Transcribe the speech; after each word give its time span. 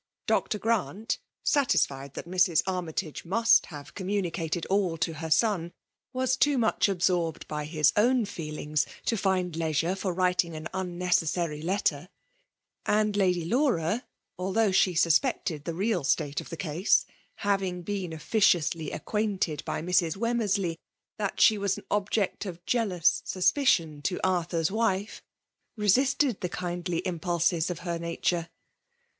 Dr. 0.25 0.57
Grant, 0.57 1.19
satisfied 1.43 2.15
that 2.15 2.25
Mrs. 2.27 2.63
Armytage 2.65 3.23
must 3.23 3.67
have 3.67 3.93
communicated 3.93 4.65
all 4.65 4.97
to 4.97 5.13
her 5.13 5.29
son, 5.29 5.73
was 6.11 6.35
too 6.35 6.57
much 6.57 6.89
absorbed 6.89 7.47
by 7.47 7.65
his 7.65 7.93
own 7.95 8.25
feelings 8.25 8.87
to 9.05 9.15
find 9.15 9.55
leisure 9.55 9.93
for 9.93 10.11
writing 10.11 10.55
an 10.55 10.67
unnecessary 10.73 11.61
letter; 11.61 12.09
and 12.87 13.15
Lady 13.15 13.45
Laura, 13.45 14.03
although 14.39 14.71
she 14.71 14.95
suspected 14.95 15.65
the 15.65 15.75
real 15.75 16.03
state 16.03 16.41
of 16.41 16.49
the 16.49 16.57
case, 16.57 17.05
having 17.35 17.83
been 17.83 18.11
officiously 18.11 18.89
acquainted 18.89 19.63
by 19.65 19.83
Mrs. 19.83 20.17
Wemmersley 20.17 20.77
that 21.19 21.51
At 21.51 21.59
was 21.59 21.77
an 21.77 21.83
ohject 21.91 22.47
of 22.47 22.65
jealous 22.65 23.21
suspicion 23.23 24.01
to 24.01 24.19
Arthnr's 24.23 24.71
wife, 24.71 25.21
resisted 25.77 26.41
the 26.41 26.49
kindly 26.49 27.05
impulses 27.05 27.69
of 27.69 27.81
her 27.81 27.91
IDd 27.99 27.99
FEMALE 27.99 28.09
t)0ttlKAtf<>1^J 28.09 28.09
liature. 28.09 28.49